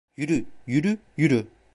[0.17, 1.47] Yürü, yürü, yürü!